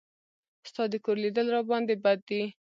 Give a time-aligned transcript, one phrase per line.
[0.69, 2.41] ستا د کور لیدل راباندې بد دي.